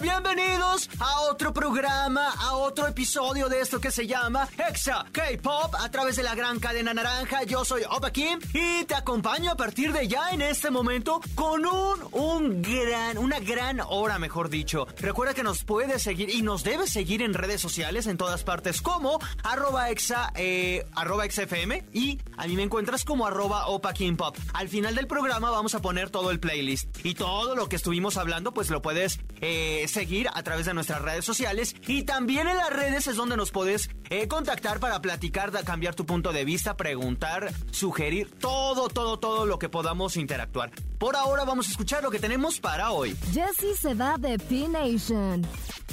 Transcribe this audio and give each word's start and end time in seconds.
Bienvenidos 0.00 0.88
a 1.00 1.22
otro 1.22 1.52
programa, 1.52 2.32
a 2.38 2.56
otro 2.56 2.86
episodio 2.86 3.48
de 3.48 3.60
esto 3.60 3.80
que 3.80 3.90
se 3.90 4.06
llama 4.06 4.48
Hexa 4.56 5.04
K-Pop 5.10 5.74
a 5.78 5.90
través 5.90 6.16
de 6.16 6.22
la 6.22 6.34
gran 6.34 6.60
cadena 6.60 6.94
naranja. 6.94 7.42
Yo 7.44 7.64
soy 7.64 7.82
Opa 7.90 8.12
Kim 8.12 8.38
y 8.52 8.84
te 8.84 8.94
acompaño 8.94 9.50
a 9.50 9.56
partir 9.56 9.92
de 9.92 10.06
ya 10.06 10.30
en 10.30 10.42
este 10.42 10.70
momento 10.70 11.20
con 11.34 11.66
un, 11.66 12.08
un 12.12 12.62
gran, 12.62 13.18
una 13.18 13.40
gran 13.40 13.80
hora, 13.80 14.18
mejor 14.18 14.48
dicho. 14.48 14.86
Recuerda 14.98 15.34
que 15.34 15.42
nos 15.42 15.64
puedes 15.64 16.02
seguir 16.02 16.30
y 16.30 16.42
nos 16.42 16.62
debes 16.62 16.90
seguir 16.90 17.22
en 17.22 17.34
redes 17.34 17.60
sociales 17.60 18.06
en 18.06 18.16
todas 18.16 18.44
partes 18.44 18.80
como 18.80 19.18
arroba 19.42 19.90
exa, 19.90 20.32
eh, 20.36 20.86
arroba 20.94 21.24
xfm 21.24 21.84
y 21.92 22.20
a 22.36 22.46
mí 22.46 22.54
me 22.54 22.62
encuentras 22.62 23.04
como 23.04 23.26
arroba 23.26 23.66
Opa 23.66 23.92
Kim 23.92 24.16
Pop. 24.16 24.36
Al 24.54 24.68
final 24.68 24.94
del 24.94 25.06
programa 25.06 25.50
vamos 25.50 25.74
a 25.74 25.82
poner 25.82 26.10
todo 26.10 26.30
el 26.30 26.38
playlist 26.40 27.04
y 27.04 27.14
todo 27.14 27.56
lo 27.58 27.68
que 27.68 27.76
estuvimos 27.76 28.16
hablando, 28.16 28.54
pues 28.54 28.70
lo 28.70 28.80
puedes 28.80 29.20
eh, 29.40 29.84
seguir 29.88 30.28
a 30.32 30.42
través 30.42 30.64
de 30.64 30.74
nuestras 30.74 31.02
redes 31.02 31.24
sociales 31.24 31.74
y 31.86 32.04
también 32.04 32.46
en 32.46 32.56
las 32.56 32.70
redes 32.70 33.08
es 33.08 33.16
donde 33.16 33.36
nos 33.36 33.50
puedes 33.50 33.90
eh, 34.10 34.28
contactar 34.28 34.78
para 34.80 35.02
platicar, 35.02 35.50
cambiar 35.64 35.94
tu 35.94 36.06
punto 36.06 36.32
de 36.32 36.44
vista, 36.44 36.76
preguntar, 36.76 37.52
sugerir, 37.72 38.30
todo, 38.38 38.88
todo, 38.88 39.18
todo 39.18 39.44
lo 39.44 39.58
que 39.58 39.68
podamos 39.68 40.16
interactuar. 40.16 40.70
Por 40.98 41.14
ahora 41.14 41.44
vamos 41.44 41.68
a 41.68 41.70
escuchar 41.70 42.02
lo 42.02 42.10
que 42.10 42.18
tenemos 42.18 42.58
para 42.58 42.90
hoy. 42.90 43.16
Jessie 43.32 43.76
se 43.76 43.94
va 43.94 44.18
de 44.18 44.36
P-Nation. 44.38 45.46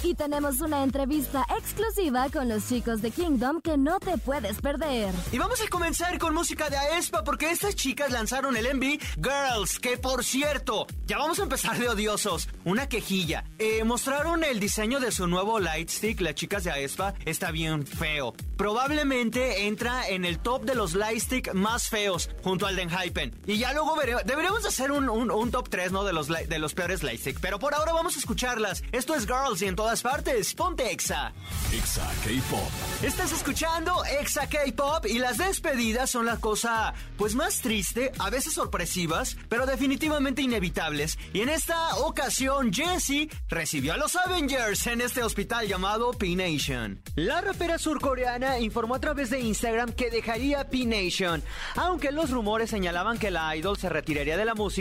Y 0.03 0.13
tenemos 0.13 0.61
una 0.61 0.83
entrevista 0.83 1.45
exclusiva 1.57 2.29
con 2.29 2.47
los 2.47 2.67
chicos 2.67 3.01
de 3.01 3.11
Kingdom 3.11 3.61
que 3.61 3.77
no 3.77 3.99
te 3.99 4.17
puedes 4.17 4.61
perder. 4.61 5.13
Y 5.31 5.39
vamos 5.39 5.61
a 5.61 5.67
comenzar 5.67 6.19
con 6.19 6.33
música 6.33 6.69
de 6.69 6.77
Aespa 6.77 7.23
porque 7.23 7.49
estas 7.49 7.75
chicas 7.75 8.11
lanzaron 8.11 8.55
el 8.55 8.71
MV 8.75 8.99
Girls, 9.15 9.79
que 9.79 9.97
por 9.97 10.23
cierto, 10.23 10.85
ya 11.07 11.17
vamos 11.17 11.39
a 11.39 11.43
empezar 11.43 11.79
de 11.79 11.89
odiosos. 11.89 12.49
Una 12.65 12.87
quejilla. 12.87 13.45
Eh, 13.57 13.83
mostraron 13.83 14.43
el 14.43 14.59
diseño 14.59 14.99
de 14.99 15.11
su 15.11 15.27
nuevo 15.27 15.59
Lightstick, 15.59 16.21
las 16.21 16.35
chicas 16.35 16.63
de 16.63 16.71
Aespa, 16.71 17.15
está 17.25 17.49
bien 17.51 17.87
feo. 17.87 18.33
Probablemente 18.57 19.65
entra 19.65 20.07
en 20.07 20.23
el 20.23 20.39
top 20.39 20.65
de 20.65 20.75
los 20.75 20.93
Lightstick 20.93 21.53
más 21.53 21.89
feos, 21.89 22.29
junto 22.43 22.67
al 22.67 22.75
de 22.75 22.87
Hypen. 22.87 23.33
Y 23.47 23.57
ya 23.57 23.73
luego 23.73 23.95
veremos, 23.95 24.23
deberíamos 24.25 24.65
hacer 24.65 24.91
un, 24.91 24.94
un- 25.09 25.31
un 25.31 25.51
top 25.51 25.69
3, 25.69 25.91
¿no? 25.91 26.03
De 26.03 26.13
los, 26.13 26.27
de 26.27 26.59
los 26.59 26.73
peores 26.73 27.03
Lightstick. 27.03 27.39
Pero 27.39 27.59
por 27.59 27.73
ahora 27.73 27.91
vamos 27.93 28.15
a 28.15 28.19
escucharlas. 28.19 28.83
Esto 28.91 29.15
es 29.15 29.25
Girls 29.25 29.61
y 29.61 29.65
en 29.65 29.75
todas 29.75 30.01
partes, 30.01 30.53
ponte 30.53 30.91
Exa. 30.91 31.33
Exa 31.73 32.07
K-Pop. 32.23 32.69
Estás 33.03 33.31
escuchando 33.31 34.03
Exa 34.19 34.47
K-Pop 34.47 35.05
y 35.07 35.19
las 35.19 35.37
despedidas 35.37 36.09
son 36.09 36.25
la 36.25 36.37
cosa, 36.37 36.93
pues 37.17 37.35
más 37.35 37.61
triste, 37.61 38.11
a 38.19 38.29
veces 38.29 38.53
sorpresivas, 38.53 39.37
pero 39.49 39.65
definitivamente 39.65 40.41
inevitables. 40.41 41.17
Y 41.33 41.41
en 41.41 41.49
esta 41.49 41.95
ocasión, 41.97 42.71
Jessie 42.73 43.29
recibió 43.49 43.93
a 43.93 43.97
los 43.97 44.15
Avengers 44.15 44.87
en 44.87 45.01
este 45.01 45.23
hospital 45.23 45.67
llamado 45.67 46.11
P-Nation. 46.13 47.01
La 47.15 47.41
rapera 47.41 47.77
surcoreana 47.77 48.59
informó 48.59 48.95
a 48.95 48.99
través 48.99 49.29
de 49.29 49.39
Instagram 49.41 49.91
que 49.93 50.09
dejaría 50.09 50.69
P-Nation, 50.69 51.43
aunque 51.75 52.11
los 52.11 52.29
rumores 52.31 52.69
señalaban 52.69 53.17
que 53.17 53.31
la 53.31 53.55
idol 53.55 53.77
se 53.77 53.89
retiraría 53.89 54.37
de 54.37 54.45
la 54.45 54.53
música, 54.55 54.75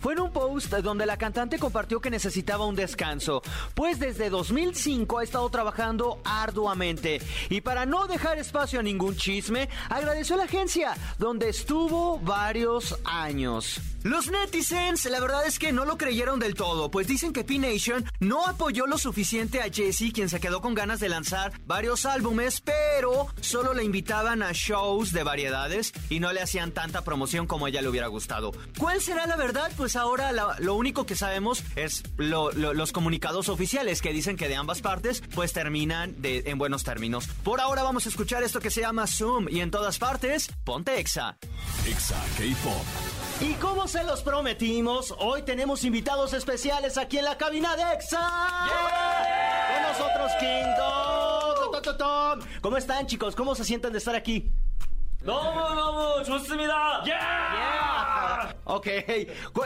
fue 0.00 0.14
en 0.14 0.20
un 0.20 0.32
post 0.32 0.72
donde 0.72 1.06
la 1.06 1.16
cantante 1.16 1.58
compartió 1.58 2.00
que 2.00 2.10
necesitaba 2.10 2.66
un 2.66 2.74
descanso, 2.74 3.42
pues 3.74 3.98
desde 3.98 4.30
2005 4.30 5.18
ha 5.18 5.22
estado 5.24 5.48
trabajando 5.50 6.20
arduamente 6.24 7.20
y 7.48 7.60
para 7.60 7.86
no 7.86 8.06
dejar 8.06 8.38
espacio 8.38 8.80
a 8.80 8.82
ningún 8.82 9.16
chisme, 9.16 9.68
agradeció 9.88 10.34
a 10.34 10.38
la 10.38 10.44
agencia 10.44 10.94
donde 11.18 11.48
estuvo 11.48 12.18
varios 12.18 12.98
años. 13.04 13.80
Los 14.02 14.32
netizens, 14.32 15.04
la 15.04 15.20
verdad 15.20 15.46
es 15.46 15.60
que 15.60 15.70
no 15.70 15.84
lo 15.84 15.96
creyeron 15.96 16.40
del 16.40 16.54
todo, 16.54 16.90
pues 16.90 17.06
dicen 17.06 17.32
que 17.32 17.44
P-Nation 17.44 18.04
no 18.18 18.48
apoyó 18.48 18.88
lo 18.88 18.98
suficiente 18.98 19.60
a 19.60 19.70
Jessie, 19.72 20.10
quien 20.10 20.28
se 20.28 20.40
quedó 20.40 20.60
con 20.60 20.74
ganas 20.74 20.98
de 20.98 21.08
lanzar 21.08 21.52
varios 21.66 22.04
álbumes, 22.04 22.60
pero 22.60 23.28
solo 23.40 23.74
le 23.74 23.84
invitaban 23.84 24.42
a 24.42 24.50
shows 24.52 25.12
de 25.12 25.22
variedades 25.22 25.92
y 26.10 26.18
no 26.18 26.32
le 26.32 26.42
hacían 26.42 26.72
tanta 26.72 27.04
promoción 27.04 27.46
como 27.46 27.66
a 27.66 27.68
ella 27.68 27.80
le 27.80 27.88
hubiera 27.88 28.08
gustado. 28.08 28.50
¿Cuál 28.76 29.00
será 29.00 29.26
la 29.26 29.36
verdad, 29.42 29.72
pues 29.76 29.96
ahora 29.96 30.30
lo 30.58 30.74
único 30.76 31.04
que 31.04 31.16
sabemos 31.16 31.64
es 31.74 32.04
los 32.16 32.92
comunicados 32.92 33.48
oficiales 33.48 34.00
que 34.00 34.12
dicen 34.12 34.36
que 34.36 34.48
de 34.48 34.54
ambas 34.54 34.80
partes 34.80 35.20
pues 35.34 35.52
terminan 35.52 36.14
en 36.22 36.58
buenos 36.58 36.84
términos. 36.84 37.26
Por 37.42 37.60
ahora 37.60 37.82
vamos 37.82 38.06
a 38.06 38.08
escuchar 38.08 38.44
esto 38.44 38.60
que 38.60 38.70
se 38.70 38.82
llama 38.82 39.08
Zoom 39.08 39.48
y 39.48 39.60
en 39.60 39.72
todas 39.72 39.98
partes, 39.98 40.48
ponte 40.64 41.00
Exa. 41.00 41.36
Exa 41.88 42.22
K-Pop. 42.38 42.84
Y 43.40 43.54
como 43.54 43.88
se 43.88 44.04
los 44.04 44.22
prometimos, 44.22 45.12
hoy 45.18 45.42
tenemos 45.42 45.82
invitados 45.82 46.32
especiales 46.34 46.96
aquí 46.96 47.18
en 47.18 47.24
la 47.24 47.36
cabina 47.36 47.74
de 47.74 47.82
EXA. 47.94 48.68
Con 49.72 49.82
nosotros, 49.82 50.32
¿Cómo 52.60 52.76
están, 52.76 53.08
chicos? 53.08 53.34
¿Cómo 53.34 53.56
se 53.56 53.64
sientan 53.64 53.90
de 53.90 53.98
estar 53.98 54.14
aquí? 54.14 54.52
¡No, 55.22 55.52
no, 55.52 55.74
no! 55.74 56.24
¡Yeah! 56.24 57.04
yeah 57.04 57.81
Ok. 58.65 58.87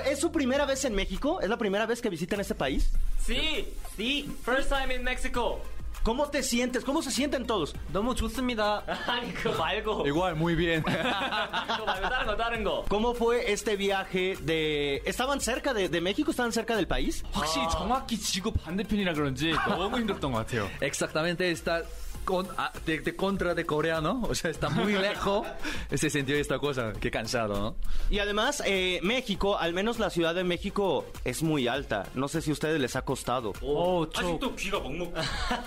¿Es 0.06 0.19
su 0.19 0.31
primera 0.31 0.66
vez 0.66 0.85
en 0.85 0.96
México? 0.96 1.41
¿Es 1.41 1.50
la 1.50 1.57
primera 1.57 1.85
vez 1.85 2.02
que 2.02 2.09
visitan 2.09 2.40
este 2.40 2.56
país? 2.56 2.91
Sí, 3.19 3.74
sí. 3.97 4.29
First 4.44 4.69
time 4.69 4.96
in 4.96 5.03
Mexico. 5.03 5.62
¿Cómo 6.03 6.29
te 6.29 6.41
sientes? 6.41 6.84
¿Cómo 6.84 7.03
se 7.03 7.12
sienten 7.12 7.46
todos? 7.46 7.75
너무 7.94 8.16
좋습니다. 8.16 8.84
아니 9.06 9.31
그거 9.35 9.56
말고. 9.56 10.07
Igual, 10.07 10.35
muy 10.35 10.56
bien. 10.56 10.81
그거 10.81 11.85
말고 11.85 12.09
다른 12.09 12.25
거 12.25 12.35
다른 12.35 12.63
거. 12.63 12.85
¿Cómo 12.90 13.13
fue 13.13 13.52
este 13.52 13.75
viaje 13.75 14.35
de... 14.41 15.03
¿Estaban 15.06 15.40
cerca 15.41 15.75
de, 15.75 15.90
de 15.90 16.02
México? 16.02 16.31
¿Estaban 16.31 16.52
cerca 16.52 16.75
del 16.75 16.88
país? 16.88 17.24
확실히 17.34 17.69
정확히 17.69 18.18
지구 18.18 18.52
반대편이라 18.52 19.13
그런지 19.13 19.52
너무 19.52 19.97
힘들었던 20.00 20.31
것 20.31 20.40
같아요. 20.40 20.68
Exactamente, 20.81 21.52
está 21.52 21.84
con- 22.25 22.47
ah, 22.57 22.72
de, 22.85 23.00
de 23.00 23.16
contra 23.16 23.53
de 23.56 23.66
Corea, 23.66 24.00
¿no? 24.02 24.22
O 24.24 24.35
sea, 24.35 24.52
está 24.52 24.69
muy 24.69 24.94
lejos. 24.94 25.47
Se 25.94 26.09
sintió 26.09 26.35
esta 26.35 26.59
cosa, 26.59 26.94
qué 27.00 27.09
cansado, 27.09 27.53
¿no? 27.59 27.75
Y 28.09 28.19
además, 28.19 28.62
eh, 28.66 29.00
México, 29.03 29.57
al 29.57 29.74
menos 29.74 30.00
la 30.00 30.09
Ciudad 30.09 30.35
de 30.35 30.44
México, 30.44 31.06
es 31.25 31.41
muy 31.44 31.68
alta. 31.68 32.03
No 32.13 32.28
sé 32.28 32.41
si 32.41 32.52
a 32.52 32.53
ustedes 32.53 32.79
les 32.79 32.96
ha 32.96 33.02
costado. 33.03 33.53
어, 33.62 34.06
저, 34.12 34.22
아직도 34.22 34.56
귀가 34.56 34.79
먹먹. 34.79 35.13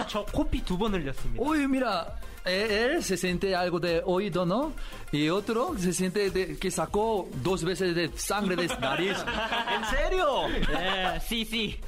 저 0.09 0.25
코피 0.27 0.63
두 0.65 0.79
번 0.79 0.95
흘렸습니다. 0.95 1.43
Uy, 1.43 1.67
mira, 1.69 2.07
eh, 2.07 2.28
él 2.45 3.03
se 3.03 3.17
siente 3.17 3.55
algo 3.57 3.81
de 3.81 4.03
oído, 4.05 4.45
¿no? 4.45 4.73
Y 5.13 5.29
otro 5.31 5.75
se 5.79 5.93
siente 5.93 6.31
de- 6.31 6.59
que 6.59 6.71
sacó 6.71 7.29
dos 7.43 7.65
veces 7.65 7.95
de 7.95 8.11
sangre 8.17 8.57
de 8.57 8.67
nariz. 8.79 9.17
¿En 9.75 9.85
serio? 9.97 10.49
네, 10.73 11.21
sí, 11.27 11.45
sí. 11.45 11.81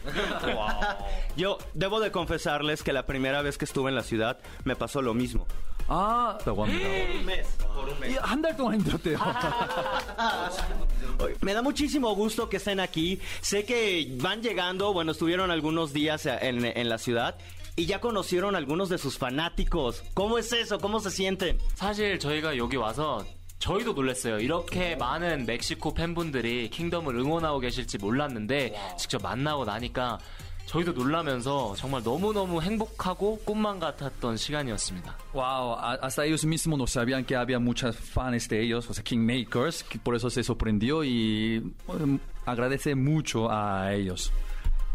Yo 1.37 1.59
debo 1.75 2.01
de 2.01 2.11
confesarles 2.11 2.83
que 2.83 2.93
la 2.93 3.05
primera 3.07 3.43
vez 3.43 3.59
que 3.59 3.65
estuve 3.65 3.91
en 3.91 3.97
la 3.97 4.03
ciudad 4.03 4.39
me 4.65 4.77
pasó 4.77 5.03
lo 5.03 5.13
mismo. 5.15 5.47
아, 5.89 6.37
라고 6.45 6.65
합니다. 6.65 6.85
Un 7.15 7.25
mes, 7.25 7.47
por 7.73 7.89
un 7.89 8.01
mes. 8.01 8.19
한 8.21 8.43
달 8.43 8.57
동안 8.57 8.75
힘들었대요. 8.81 9.19
Me 11.43 11.55
da 11.55 11.63
muchísimo 11.63 12.13
gusto 12.17 12.49
que 12.49 12.57
estén 12.57 12.81
aquí. 12.81 13.21
Sé 13.41 13.65
que 13.65 14.09
van 14.21 14.43
llegando, 14.43 14.93
bueno, 14.93 15.13
estuvieron 15.13 15.53
algunos 15.53 15.93
días 15.93 16.27
en, 16.27 16.65
en 16.65 16.89
la 16.89 16.99
ciudad 16.99 17.37
y 17.76 17.86
ya 17.86 18.00
conocieron 18.00 18.56
a 18.56 18.58
algunos 18.58 18.90
de 18.90 18.98
sus 18.98 19.18
fanáticos. 19.18 20.04
¿Cómo 20.14 20.38
es 20.38 20.52
eso? 20.54 20.78
¿Cómo 20.80 21.00
se 21.00 21.10
sienten? 21.10 21.58
사실 21.76 22.20
저희가 22.20 22.58
여기 22.58 22.78
와서 22.78 23.26
저희도 23.60 23.94
놀랐어요. 23.94 24.40
이렇게 24.40 24.96
많은 24.96 25.46
멕시코 25.46 25.94
팬분들이 25.94 26.70
킹덤을 26.70 27.16
응원하고 27.16 27.60
계실지 27.60 28.00
몰랐는데 28.00 28.74
직접 28.98 29.22
만나고 29.22 29.66
나니까 29.66 30.18
저희도 30.66 30.94
놀라면서 30.94 31.76
정말 31.76 32.02
너무너무 32.04 32.62
행복하고 32.62 33.40
꿈만 33.46 33.80
같았던 33.80 34.38
시간이었습니다. 34.38 35.18
Wow, 35.34 35.76
hasta 36.02 36.26
ellos 36.26 36.46
mismos 36.46 36.78
no 36.78 36.88
sabían 36.88 37.26
que 37.26 37.36
había 37.36 37.60
muchas 37.60 37.96
fans 37.98 38.48
de 38.48 38.62
ellos, 38.62 38.90
o 38.90 38.94
sea, 38.94 39.04
Kingmakers, 39.04 39.84
por 40.02 40.16
eso 40.16 40.30
se 40.30 40.44
sorprendió 40.44 41.04
y 41.04 41.62
um, 41.88 42.20
agradece 42.46 42.96
mucho 42.96 43.52
a 43.52 43.94
ellos. 43.94 44.32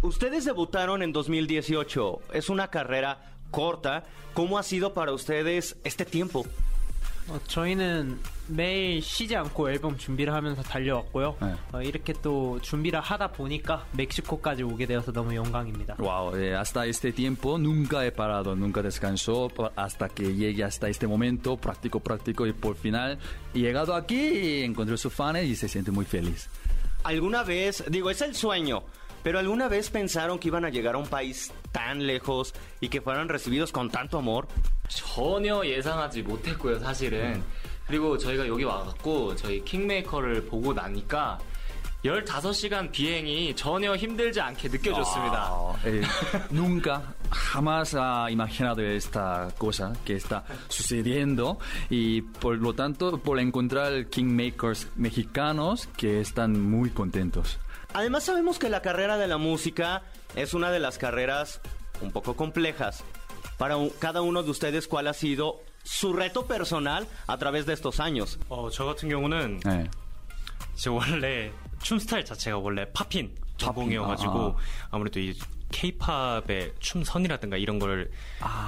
Ustedes 0.01 0.45
debutaron 0.45 1.03
en 1.03 1.11
2018. 1.13 2.19
Es 2.33 2.49
una 2.49 2.67
carrera 2.69 3.19
corta. 3.51 4.03
¿Cómo 4.33 4.57
ha 4.57 4.63
sido 4.63 4.93
para 4.93 5.11
ustedes 5.13 5.75
este 5.83 6.05
tiempo? 6.05 6.45
어, 7.29 7.39
저희는 7.47 8.19
매일 8.47 8.99
쉬지 9.01 9.35
않고 9.35 9.69
앨범 9.69 9.95
준비를 9.95 10.33
하면서 10.33 10.63
달려왔고요. 10.63 11.35
네. 11.39 11.53
어, 11.71 11.81
이렇게 11.81 12.13
또 12.13 12.59
준비를 12.61 12.99
하다 12.99 13.31
보니까 13.33 13.85
멕시코까지 13.91 14.63
오게 14.63 14.87
되어서 14.87 15.11
너무 15.13 15.35
영광입니다. 15.35 15.97
Wow, 15.99 16.35
eh, 16.35 16.55
hasta 16.55 16.87
este 16.87 17.13
tiempo 17.13 17.57
nunca 17.59 18.03
he 18.03 18.11
parado, 18.11 18.55
nunca 18.55 18.81
descansó 18.81 19.49
pa- 19.49 19.71
hasta 19.75 20.09
que 20.09 20.33
llegue 20.33 20.63
hasta 20.63 20.89
este 20.89 21.05
momento, 21.05 21.55
práctico, 21.57 21.99
práctico 21.99 22.47
y 22.47 22.53
por 22.53 22.75
final 22.75 23.19
he 23.53 23.59
llegado 23.59 23.93
aquí 23.93 24.17
y 24.17 24.63
encontré 24.63 24.95
a 24.95 24.97
sus 24.97 25.13
fans 25.13 25.43
y 25.43 25.55
se 25.55 25.67
siente 25.69 25.91
muy 25.91 26.05
feliz. 26.05 26.49
¿Alguna 27.03 27.43
vez, 27.43 27.83
digo, 27.87 28.09
es 28.09 28.21
el 28.23 28.33
sueño, 28.33 28.81
pero 29.25 29.39
alguna 29.39 29.67
vez 29.67 29.89
pensaron 29.89 30.39
que 30.39 30.47
iban 30.47 30.65
a 30.65 30.69
llegar 30.69 30.95
a 30.95 30.97
un 30.97 31.07
país 31.07 31.51
tan 31.71 32.05
lejos 32.05 32.53
y 32.79 32.89
que 32.89 33.01
fueran 33.01 33.29
recibidos 33.29 33.71
con 33.71 33.89
tanto 33.89 34.17
amor? 34.17 34.47
전혀 34.89 35.63
예상하지 35.65 36.23
못했고요, 36.23 36.79
사실은. 36.79 37.43
그리고 37.87 38.17
저희가 38.17 38.47
여기 38.47 38.63
와갖고 38.63 39.35
저희 39.35 39.63
킹메이커를 39.63 40.45
보고 40.45 40.73
나니까 40.73 41.39
15시간 42.03 42.91
비행이 42.91 43.55
전혀 43.55 43.95
힘들지 43.95 44.41
않게 44.41 44.69
느껴졌습니다. 44.69 45.51
Wow, 45.51 45.75
eh, 45.85 46.01
nunca, 46.51 47.01
jamás 47.29 47.93
ha 47.93 48.31
imaginado 48.31 48.81
esta 48.81 49.49
cosa 49.57 49.93
que 50.03 50.15
está 50.15 50.43
sucediendo 50.67 51.59
y 51.91 52.21
por 52.21 52.57
lo 52.57 52.73
tanto 52.73 53.19
por 53.19 53.39
encontrar 53.39 54.07
kingmakers 54.07 54.87
mexicanos 54.95 55.87
que 55.95 56.21
están 56.21 56.59
muy 56.59 56.89
contentos. 56.89 57.59
Además 57.95 58.23
sabemos 58.23 58.57
que 58.59 58.69
la 58.69 58.81
carrera 58.81 59.17
de 59.17 59.27
la 59.27 59.37
música 59.37 60.03
es 60.35 60.53
una 60.53 60.71
de 60.71 60.79
las 60.79 60.97
carreras 60.97 61.61
un 62.01 62.11
poco 62.11 62.35
complejas. 62.35 63.03
Para 63.57 63.77
un- 63.77 63.89
cada 63.99 64.21
uno 64.21 64.43
de 64.43 64.49
ustedes, 64.49 64.87
¿cuál 64.87 65.07
ha 65.07 65.13
sido 65.13 65.61
su 65.83 66.13
reto 66.13 66.45
personal 66.45 67.07
a 67.27 67.37
través 67.37 67.65
de 67.65 67.73
estos 67.73 67.99
años? 67.99 68.39
어, 68.49 68.69
저 68.71 68.85
같은 68.85 69.09
경우는 69.09 69.59
Eh, 69.65 69.89
제 70.75 70.89
원래 70.89 71.51
춤 71.83 71.99
스타일 71.99 72.23
자체가 72.25 72.57
원래 72.57 72.85
팝인 72.91 73.35
전공이어가지고 73.57 74.55
아, 74.91 74.97
무래도이 74.97 75.33
케이팝의 75.70 76.74
춤선이라든가 76.78 77.56
이런 77.56 77.78
걸 77.78 78.10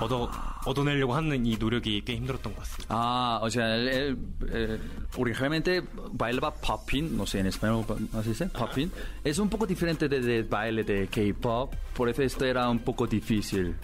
얻어 0.01 0.31
얻어내려고 0.67 1.15
하는 1.15 1.47
이 1.47 1.57
노력이 1.57 2.03
꽤 2.05 2.17
힘들었던 2.17 2.55
것 2.55 2.63
같습니다. 2.63 2.95
Ah, 2.95 3.39
o 3.43 3.49
sea, 3.49 3.77
él, 3.77 3.89
él, 3.89 4.17
eh, 4.53 4.81
originalmente 5.17 5.83
bailaba 6.13 6.51
popping, 6.51 7.17
no 7.17 7.25
sé 7.25 7.41
en 7.41 7.47
español, 7.47 7.85
¿cómo 7.87 8.23
se 8.23 8.31
dice? 8.31 8.47
Popping. 8.47 8.91
Es 9.25 9.39
un 9.39 9.49
poco 9.49 9.67
diferente 9.67 10.09
de, 10.09 10.21
de 10.21 10.43
baile 10.43 10.85
de 10.85 11.07
K-pop, 11.09 11.75
por 11.95 12.09
eso 12.09 12.23
esto 12.23 12.45
era 12.45 12.69
un 12.69 12.81
poco 12.81 13.07
difícil. 13.07 13.75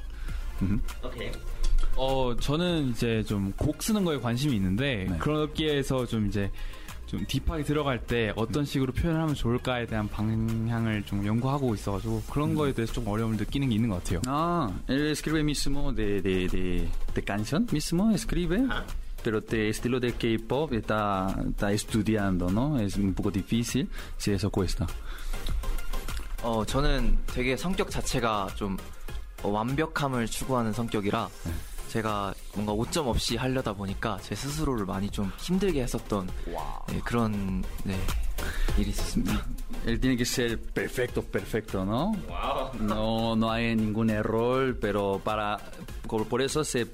어, 1.97 2.35
저는 2.41 2.91
이제 2.91 3.23
좀 3.23 3.53
곡 3.57 3.83
쓰는 3.83 4.05
거에 4.05 4.19
관심이 4.19 4.57
있는데 4.57 5.07
네. 5.09 5.19
그런 5.19 5.43
업계에서 5.43 6.07
좀 6.07 6.27
이제 6.27 6.51
좀 7.07 7.25
딥하게 7.27 7.65
들어갈 7.65 8.01
때 8.05 8.33
어떤 8.37 8.65
식으로 8.65 8.93
표현을 8.93 9.21
하면 9.21 9.35
좋을까에 9.35 9.87
대한 9.87 10.09
방향을 10.09 11.05
좀 11.05 11.27
연구하고 11.27 11.75
있어가지고 11.75 12.23
그런 12.31 12.55
거에 12.55 12.73
대해서 12.73 12.93
좀 12.93 13.07
어려움을 13.07 13.37
느끼는 13.37 13.69
게 13.69 13.75
있는 13.75 13.89
것 13.89 14.03
같아요. 14.03 14.21
Ah, 14.27 14.73
él 14.89 15.11
escribe 15.11 15.41
mismo 15.41 15.93
de, 15.93 16.21
de, 16.23 16.49
de, 16.49 16.89
de 17.15 17.23
canción, 17.25 17.67
mismo 17.73 18.11
escribe. 18.13 18.67
Pero 19.23 19.41
de 19.41 19.71
estilo 19.71 20.01
de 20.01 20.13
K-pop 20.13 20.75
está, 20.75 21.35
está 21.49 21.73
estudiando, 21.73 22.51
¿no? 22.51 22.79
Es 22.79 22.97
un 22.97 23.15
poco 23.15 23.31
difícil, 23.31 23.89
si 24.19 24.33
eso 24.33 24.51
cuesta. 24.51 24.87
어, 26.43 26.63
저는 26.63 27.17
되게 27.29 27.57
성격 27.57 27.91
자체가 27.91 28.49
좀 28.55 28.77
어, 29.43 29.49
완벽함을 29.49 30.27
추구하는 30.27 30.75
성격이라 30.75 31.29
제가 31.89 32.35
뭔가 32.55 32.73
오점 32.73 33.09
없이 33.09 33.37
하려다 33.37 33.73
보니까 33.73 34.19
제 34.23 34.35
스스로를 34.35 34.87
많이 34.87 35.11
좀 35.11 35.31
힘들게 35.39 35.83
했었던 35.83 36.29
네, 36.89 37.01
그런 37.05 37.63
네, 37.85 37.99
일이 38.79 38.91
있었습니다. 38.91 39.47
Él 39.87 40.01
tiene 40.01 40.17
que 40.17 40.25
ser 40.25 40.59
perfecto, 40.73 41.21
perfecto, 41.23 41.85
¿no? 41.85 42.13
No, 42.81 43.35
no 43.37 43.51
hay 43.51 43.75
ningún 43.75 44.11
error, 44.11 44.79
pero 44.81 45.21
para 45.23 45.59
por 46.09 46.41
eso 46.41 46.65
se 46.65 46.87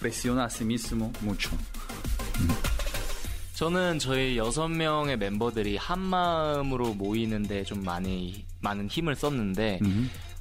presiona 0.00 0.44
a 0.44 0.50
sí 0.50 0.64
mismo 0.64 1.12
mucho. 1.20 1.50
저는 3.54 3.98
저희 3.98 4.38
여섯 4.38 4.68
명의 4.68 5.18
멤버들이 5.18 5.76
한 5.76 5.98
마음으로 5.98 6.94
모이는데 6.94 7.64
좀 7.64 7.84
많이 7.84 8.46
많은 8.60 8.88
힘을 8.88 9.14
썼는데 9.14 9.80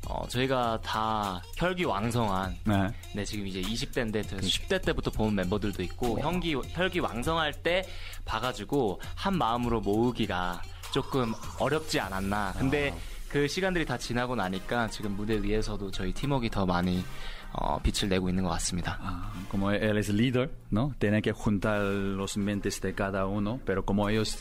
어, 0.09 0.27
저희가 0.27 0.79
다 0.81 1.41
혈기왕성한 1.55 2.57
네. 2.65 2.93
네 3.13 3.23
지금 3.23 3.45
이제 3.45 3.61
20대인데 3.61 4.25
10대 4.25 4.83
때부터 4.83 5.11
본 5.11 5.35
멤버들도 5.35 5.83
있고 5.83 6.19
혈기 6.19 6.55
혈기왕성할 6.55 7.53
때 7.53 7.85
봐가지고 8.25 8.99
한 9.15 9.37
마음으로 9.37 9.81
모으기가 9.81 10.61
조금 10.91 11.33
어렵지 11.59 11.99
않았나. 11.99 12.53
근데 12.57 12.93
그 13.29 13.47
시간들이 13.47 13.85
다 13.85 13.97
지나고 13.97 14.35
나니까 14.35 14.87
지금 14.87 15.11
무대 15.11 15.39
위에서도 15.41 15.91
저희 15.91 16.11
팀워크가 16.11 16.49
더 16.51 16.65
많이 16.65 17.03
어, 17.52 17.78
빛을 17.82 18.08
내고 18.08 18.28
있는 18.28 18.42
것 18.44 18.50
같습니다. 18.50 18.98
Ah, 19.00 19.30
como 19.50 19.70
él 19.70 19.96
es 19.98 20.08
líder, 20.10 20.50
¿no? 20.70 20.92
Tiene 20.98 21.22
que 21.22 21.32
juntar 21.32 21.80
los 21.82 22.36
mentes 22.36 22.80
de 22.80 22.94
cada 22.94 23.26
uno, 23.26 23.60
pero 23.64 23.84
como 23.84 24.08
ellos 24.08 24.38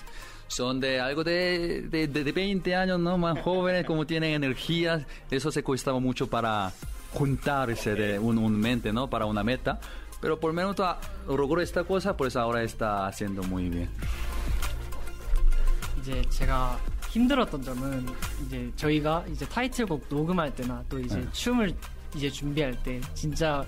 son 0.48 0.80
de 0.80 1.00
algo 1.00 1.24
de, 1.24 1.84
de, 1.90 2.08
de- 2.08 2.24
de 2.24 2.32
20 2.32 2.76
años, 2.76 3.00
¿no? 3.00 3.18
Más 3.18 3.40
jóvenes, 3.42 3.86
como 3.86 4.06
tienen 4.06 4.34
energía, 4.34 5.06
eso 5.32 5.52
se 5.52 5.64
costaba 5.64 6.00
mucho 6.00 6.28
para 6.28 6.72
juntarse 7.14 7.94
de 7.96 8.18
un, 8.20 8.38
un 8.40 8.60
mente, 8.60 8.92
¿no? 8.92 9.08
Para 9.10 9.26
una 9.26 9.44
meta. 9.44 9.80
Pero 10.22 10.40
por 10.40 10.52
lo 10.52 10.56
menos 10.56 10.76
ah, 10.80 11.00
logró 11.28 11.62
esta 11.62 11.84
cosa, 11.84 12.16
pues 12.18 12.36
ahora 12.36 12.64
está 12.64 13.06
haciendo 13.08 13.44
muy 13.44 13.70
bien. 13.70 13.90
이제 16.00 16.22
제가 16.30 16.78
힘들었던 17.10 17.62
점은 17.62 18.06
이제 18.46 18.72
저희가 18.76 19.24
이제 19.32 19.46
타이틀곡 19.48 20.06
녹음할 20.10 20.54
때나 20.56 20.84
또 20.90 21.00
이제 21.00 21.16
네. 21.18 21.28
춤을 21.32 21.74
이제 22.15 22.31
준비할 22.31 22.75
때 22.83 23.01
진짜 23.15 23.65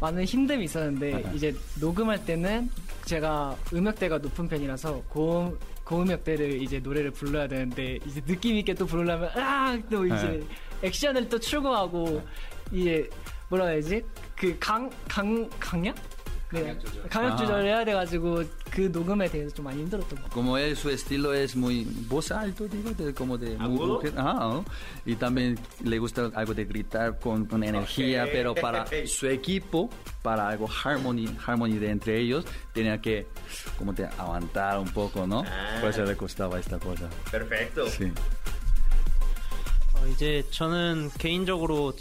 많은 0.00 0.24
힘듦이 0.24 0.62
있었는데 0.64 1.10
네. 1.22 1.32
이제 1.34 1.54
녹음할 1.80 2.24
때는 2.24 2.68
제가 3.04 3.56
음역대가 3.72 4.18
높은 4.18 4.48
편이라서 4.48 5.02
고음 5.08 5.56
고음역대를 5.84 6.60
이제 6.62 6.78
노래를 6.80 7.10
불러야 7.10 7.46
되는데 7.46 7.98
이제 8.06 8.20
느낌 8.22 8.56
있게 8.56 8.74
또 8.74 8.86
부르려면 8.86 9.28
아또 9.30 10.06
이제 10.06 10.14
네. 10.28 10.40
액션을 10.88 11.28
또 11.28 11.38
추구하고 11.38 12.22
이제 12.72 13.08
뭐라 13.48 13.66
해야지 13.68 14.02
그 14.36 14.58
강 14.58 14.90
강 15.08 15.48
강약 15.60 15.94
네. 16.51 16.77
강약 17.09 17.33
아. 17.33 17.35
조절을 17.35 17.65
해야 17.65 17.83
돼가지고 17.83 18.41
그 18.71 18.89
녹음에 18.91 19.27
대해서 19.29 19.53
좀 19.53 19.65
많이 19.65 19.79
힘들었던 19.81 20.09
것 20.17 20.23
같아요. 20.29 20.33
Como 20.33 20.57
él, 20.57 20.75
su 20.77 20.89
estilo 20.89 21.33
es 21.33 21.57
muy 21.57 21.83
voz 22.07 22.31
alto, 22.31 22.67
digo, 22.69 22.91
de- 22.95 23.13
como 23.13 23.37
de 23.37 23.57
mu- 23.57 23.85
mujer. 23.85 24.13
Ah, 24.15 24.33
¿no? 24.39 24.65
Y 25.05 25.15
también 25.17 25.57
le 25.83 25.99
gusta 25.99 26.31
algo 26.35 26.53
de 26.53 26.63
gritar 26.65 27.19
con, 27.19 27.45
con 27.45 27.63
energía, 27.63 28.27
pero 28.31 28.55
para 28.55 28.85
su 29.05 29.27
equipo, 29.27 29.89
para 30.21 30.47
algo 30.47 30.69
harmony, 30.69 31.27
harmony 31.45 31.79
de 31.79 31.89
entre 31.91 32.17
ellos, 32.21 32.45
tenía 32.73 33.01
que 33.01 33.27
como 33.77 33.91
de 33.91 34.05
aguantar 34.05 34.79
un 34.79 34.87
poco, 34.89 35.27
¿no? 35.27 35.43
Por 35.81 35.89
eso 35.89 36.03
le 36.05 36.15
costaba 36.15 36.59
esta 36.59 36.79
cosa. 36.79 37.09
Perfecto. 37.29 37.87
Sí. 37.89 38.11
어, 39.95 40.05
이제 40.07 40.43
저는 40.51 41.09
개인적으로 41.17 41.93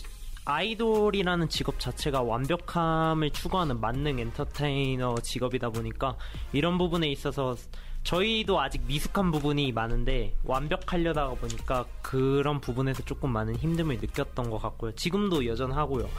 아이돌이라는 0.46 1.50
직업 1.50 1.80
자체가 1.80 2.22
완벽함을 2.22 3.30
추구하는 3.32 3.80
만능 3.80 4.20
엔터테이너 4.20 5.16
직업이다 5.22 5.70
보니까 5.70 6.16
이런 6.52 6.78
부분에 6.78 7.10
있어서 7.10 7.56
저희도 8.04 8.60
아직 8.60 8.82
미숙한 8.88 9.32
부분이 9.32 9.72
많은데 9.72 10.36
완벽하려다가 10.44 11.36
보니까 11.36 11.86
그런 12.02 12.60
부분에서 12.60 13.04
조금 13.06 13.32
많은 13.32 13.56
힘듦을 13.58 14.02
느꼈던 14.02 14.50
것 14.50 14.58
같고요. 14.60 14.94
지금도 14.96 15.46
여전하고요. 15.46 16.10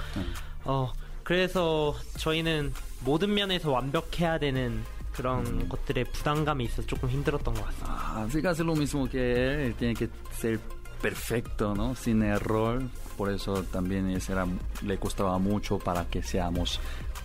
어, 0.65 0.93
그래서 1.25 1.95
저희는 2.19 2.73
모든 3.05 3.35
면에서 3.35 3.73
완벽해야 3.73 4.39
되는 4.39 4.85
그런 5.13 5.69
것들의 5.69 6.05
부담감이 6.05 6.65
있어서 6.65 6.87
조금 6.87 7.09
힘들었던 7.09 7.53
것 7.53 7.65
같습니다. 7.67 7.93
Ah, 7.93 8.27
mismo 8.75 9.07
que 9.09 9.19
él, 9.21 9.61
él 9.61 9.77
tiene 9.77 9.95
que 9.95 10.09
ser 10.33 10.59
perfecto, 11.03 11.75
¿no? 11.75 11.95
Sin 11.95 12.23
error. 12.23 12.83
Por 13.19 13.31
eso 13.31 13.63
también 13.65 14.09
ese 14.11 14.33
era, 14.33 14.47
le 14.83 14.99
costaba 14.99 15.39
mucho 15.39 15.79
para 15.79 16.07
que 16.07 16.23
seamos 16.23 16.81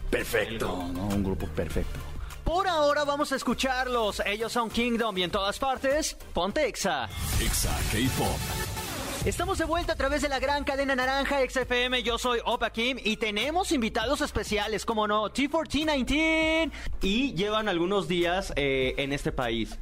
perfectos, 0.09 0.89
¿no? 0.93 1.07
Un 1.07 1.23
grupo 1.23 1.47
perfecto. 1.47 1.99
Por 2.43 2.67
ahora 2.67 3.03
vamos 3.05 3.31
a 3.31 3.35
escucharlos. 3.35 4.21
Ellos 4.25 4.51
son 4.51 4.69
Kingdom 4.69 5.17
y 5.17 5.23
en 5.23 5.31
todas 5.31 5.59
partes, 5.59 6.17
ponte 6.33 6.65
Exa. 6.67 7.07
Exa 7.41 7.77
K-Pop. 7.91 8.77
Estamos 9.25 9.57
de 9.57 9.65
vuelta 9.65 9.93
a 9.93 9.95
través 9.97 10.21
de 10.21 10.29
la 10.29 10.39
gran 10.39 10.63
cadena 10.63 10.95
naranja 10.95 11.39
XFM. 11.45 12.01
Yo 12.03 12.17
soy 12.17 12.39
Opa 12.45 12.69
Kim 12.69 12.97
y 13.03 13.17
tenemos 13.17 13.73
invitados 13.73 14.21
especiales, 14.21 14.85
como 14.85 15.05
no, 15.07 15.25
T1419. 15.25 16.71
Y 17.01 17.33
llevan 17.33 17.67
algunos 17.67 18.07
días 18.07 18.53
eh, 18.55 18.93
en 18.97 19.11
este 19.11 19.33
país. 19.33 19.77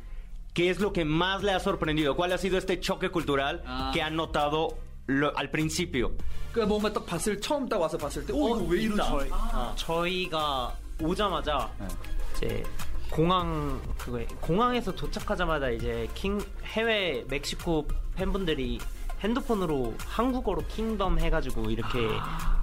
¿Qué 0.56 0.70
es 0.72 0.80
lo 0.80 0.92
que 0.94 1.04
más 1.06 1.44
le 1.44 1.52
ha 1.52 1.60
sorprendido? 1.60 2.16
¿Cuál 2.16 2.32
ha 2.32 2.38
sido 2.38 2.58
este 2.58 2.80
choque 2.80 3.10
cultural 3.12 3.62
que 3.94 4.02
han 4.02 4.16
notado 4.16 4.78
lo- 5.08 5.34
al 5.38 5.50
principio? 5.52 6.12
그 6.54 6.62
뭔가 6.62 6.92
딱 6.94 7.06
봤을 7.06 7.40
처음 7.42 7.68
딱 7.68 7.78
와서 7.82 7.98
봤을 7.98 8.26
때, 8.26 8.32
어, 8.32 8.38
이거 8.56 8.64
왜 8.70 8.84
이러지? 8.84 9.02
저희, 9.10 9.30
저희가 9.76 10.74
오자마자 11.02 11.70
이제 12.38 12.64
공항 13.12 13.82
그거 13.98 14.20
공항에서 14.40 14.96
도착하자마자 14.96 15.70
이제 15.72 16.08
킹 16.16 16.40
해외 16.64 17.26
멕시코 17.30 17.86
팬분들이 18.16 18.80
핸드폰으로 19.20 19.94
한국어로 20.08 20.64
킹덤 20.70 21.20
해가지고 21.20 21.70
이렇게 21.70 22.00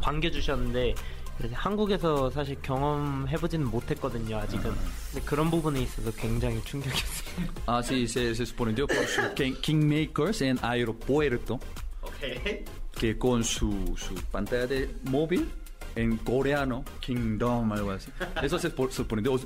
반겨주셨는데 0.01 0.95
그래서 0.95 1.22
한국에서 1.53 2.31
사실 2.31 2.57
경험해보지는 2.63 3.67
못했거든요 3.67 4.37
아직은 4.39 4.71
근데 5.11 5.27
그런 5.27 5.51
부분에 5.51 5.81
있어서 5.83 6.11
굉장히 6.13 6.63
충격이었어요 6.65 7.23
Así 7.67 8.05
se, 8.05 8.31
se 8.35 8.43
sorprendió 8.45 8.87
por 8.87 9.05
su 9.07 9.23
King- 9.35 9.61
Kingmakers 9.61 10.43
en 10.43 10.59
aeropuerto, 10.63 11.59
Ok. 12.03 12.65
que 12.95 13.19
con 13.19 13.43
su, 13.43 13.95
su 13.97 14.15
pantalla 14.31 14.67
de 14.67 14.89
móvil 15.05 15.49
en 15.97 16.17
coreano, 16.19 16.85
Kingdom, 17.01 17.73
algo 17.73 17.91
así. 17.93 18.11
Eso 18.43 18.59
se 18.59 18.71
sorprendió. 18.91 19.39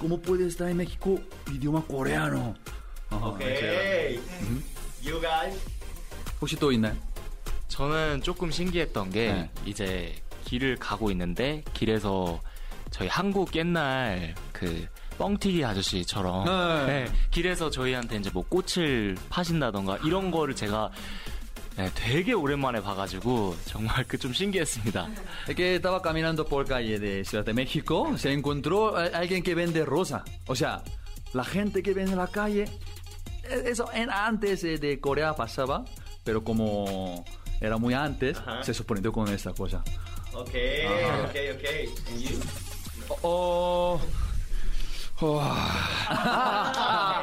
¿Cómo 0.00 0.18
puede 0.20 0.46
estar 0.46 0.68
en 0.68 0.76
México 0.76 1.20
idioma 1.52 1.82
coreano? 1.82 2.54
Ajá, 3.10 3.26
Ok. 3.26 3.40
You 5.02 5.20
guys. 5.20 5.58
혹시 6.40 6.56
또 6.56 6.70
있나요? 6.72 6.96
저는 7.68 8.20
조금 8.22 8.50
신기했던 8.50 9.10
게 9.10 9.32
네. 9.32 9.50
이제 9.66 10.14
길을 10.52 10.76
가고 10.76 11.10
있는데 11.12 11.64
길에서 11.72 12.38
저희 12.90 13.08
한국 13.08 13.56
옛날 13.56 14.34
그 14.52 14.86
뻥튀기 15.16 15.64
아저씨처럼 15.64 16.44
네. 16.44 16.86
네, 17.04 17.12
길에서 17.30 17.70
저희한테 17.70 18.16
이제 18.16 18.28
뭐 18.34 18.44
꽃을 18.46 19.16
파신다던가 19.30 19.96
이런 20.04 20.30
거를 20.30 20.54
제가 20.54 20.90
네, 21.78 21.90
되게 21.94 22.34
오랜만에 22.34 22.82
봐가지고 22.82 23.56
정말 23.64 24.04
그 24.04 24.18
좀 24.18 24.34
신기했습니다. 24.34 25.08
Que 25.56 25.76
estaba 25.80 26.02
caminando 26.02 26.44
por 26.44 26.66
calle 26.66 26.98
de 27.00 27.24
Ciudad 27.24 27.46
de 27.46 27.54
México, 27.54 28.12
se 28.18 28.30
encontró 28.30 28.94
alguien 28.94 29.42
que 29.42 29.54
vende 29.54 29.86
rosa. 29.86 30.22
O 30.48 30.54
sea, 30.54 30.82
la 31.32 31.44
gente 31.44 31.82
que 31.82 31.94
vende 31.94 32.12
en 32.12 32.18
la 32.18 32.26
calle, 32.26 32.64
eh, 33.48 33.62
eso 33.72 33.88
en 33.94 34.10
antes 34.10 34.64
eh, 34.64 34.76
de 34.76 35.00
Corea 35.00 35.34
pasaba, 35.34 35.82
pero 36.24 36.44
como 36.44 37.24
era 37.58 37.78
muy 37.78 37.94
antes, 37.94 38.36
Ajá. 38.36 38.62
se 38.62 38.74
sorprendió 38.74 39.10
con 39.12 39.26
esta 39.28 39.54
cosa. 39.54 39.82
Ok, 40.34 40.54
ok, 41.24 41.50
ok. 41.54 41.66
And 42.08 42.24
you? 42.24 42.40
어. 43.22 44.00
와. 45.20 45.56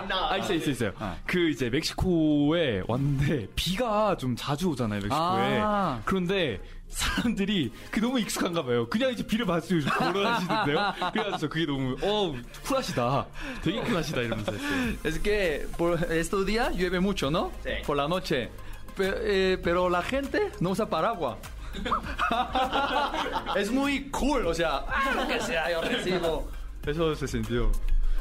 No. 0.07 0.15
아, 0.29 0.37
있어, 0.37 0.53
있어, 0.53 0.71
있어요. 0.71 0.91
아. 0.99 1.17
그 1.25 1.49
이제 1.49 1.69
멕시코에 1.69 2.83
왔는데 2.87 3.47
비가 3.55 4.15
좀 4.15 4.35
자주 4.35 4.69
오잖아요, 4.69 5.01
멕시코에. 5.01 5.59
아. 5.59 6.01
그런데 6.05 6.61
사람들이 6.87 7.71
그 7.91 7.99
너무 7.99 8.19
익숙한가 8.19 8.63
봐요. 8.63 8.87
그냥 8.89 9.11
이제 9.11 9.25
비를 9.25 9.45
맞으면서 9.45 9.89
걸어다니시는데요. 9.89 10.93
그래가지고 11.11 11.37
저 11.37 11.49
그게 11.49 11.65
너무, 11.65 11.95
어, 12.01 12.35
쿨하시다. 12.63 13.25
되게 13.63 13.81
쿨하시다 13.81 14.21
이러면서 14.21 14.51
했어요. 14.53 14.95
Es 15.03 15.21
que 15.21 15.67
por 15.77 15.99
estos 16.11 16.45
días 16.45 16.73
llueve 16.75 16.99
mucho, 16.99 17.29
¿no? 17.29 17.51
Sí. 17.63 17.81
Por 17.85 17.97
la 17.97 18.05
noche. 18.07 18.49
Pero, 18.95 19.17
eh, 19.23 19.57
pero 19.63 19.89
la 19.89 20.01
gente 20.01 20.51
no 20.61 20.71
usa 20.71 20.85
paraguas. 20.89 21.37
es 23.55 23.71
muy 23.71 24.09
cool, 24.09 24.45
o 24.47 24.53
sea, 24.53 24.85
lo 25.15 25.27
que 25.27 25.39
sea, 25.41 25.71
yo 25.71 25.81
recibo. 25.81 26.49
Eso 26.85 27.15
se 27.15 27.27
sintió. 27.27 27.71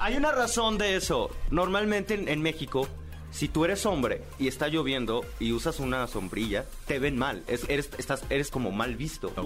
Hay 0.01 0.17
una 0.17 0.33
razón 0.33 0.79
de 0.79 0.97
eso. 0.97 1.31
Normalmente 1.51 2.15
en, 2.15 2.29
en 2.29 2.43
México, 2.43 2.87
si 3.31 3.49
tú 3.49 3.65
eres 3.65 3.85
hombre 3.87 4.23
y 4.39 4.47
está 4.49 4.69
lloviendo 4.69 5.25
y 5.41 5.53
usas 5.53 5.81
una 5.81 6.07
sombrilla, 6.07 6.65
te 6.87 6.99
ven 6.99 7.17
mal. 7.19 7.43
Es- 7.47 7.67
eres, 7.69 7.91
estás, 7.99 8.23
eres 8.31 8.51
como 8.51 8.71
mal 8.71 8.95
visto. 8.97 9.33
Ve, 9.37 9.43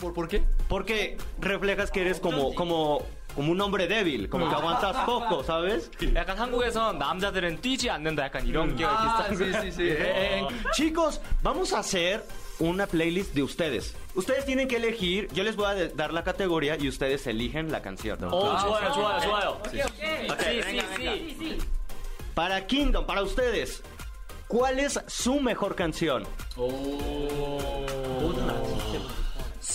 ¿Por, 0.00 0.12
¿Por 0.14 0.28
qué? 0.28 0.42
Porque 0.68 1.16
reflejas 1.38 1.90
que 1.90 2.00
eres 2.02 2.20
como, 2.20 2.54
como, 2.54 3.02
como 3.34 3.52
un 3.52 3.60
hombre 3.60 3.86
débil, 3.86 4.28
como 4.28 4.48
que 4.48 4.54
aguantas 4.54 4.96
poco, 5.06 5.42
¿sabes? 5.44 5.90
약간 6.14 6.36
한국에선 6.38 6.98
남자들은 6.98 7.60
뛰지 7.60 7.88
않는다 7.90 8.24
약간 8.24 8.46
이런 8.46 8.76
게 8.76 8.84
Ah, 8.84 9.26
비슷한 9.28 9.36
sí, 9.36 9.52
거. 9.52 9.60
sí, 9.62 9.72
sí. 9.72 9.88
Eh, 9.90 10.46
chicos, 10.72 11.20
vamos 11.42 11.72
a 11.72 11.78
hacer 11.80 12.22
una 12.58 12.86
playlist 12.86 13.34
de 13.34 13.42
ustedes. 13.42 13.94
Ustedes 14.14 14.44
tienen 14.44 14.68
que 14.68 14.76
elegir, 14.76 15.28
yo 15.32 15.44
les 15.44 15.56
voy 15.56 15.66
a 15.66 15.74
de- 15.74 15.88
dar 15.88 16.12
la 16.12 16.24
categoría 16.24 16.76
y 16.78 16.88
ustedes 16.88 17.26
eligen 17.26 17.70
la 17.72 17.80
canción. 17.82 18.18
오 18.24 18.56
좋아요 18.58 18.92
좋아요 18.92 19.20
좋아요. 19.20 19.62
Para 22.34 22.66
Kingdom, 22.66 23.06
para 23.06 23.22
ustedes, 23.22 23.82
¿cuál 24.48 24.78
es 24.80 24.98
su 25.06 25.40
mejor 25.40 25.74
canción? 25.74 26.24